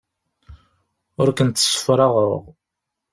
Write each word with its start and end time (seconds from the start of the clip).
Ur 1.21 1.29
kent-ssefraɣeɣ. 1.37 2.41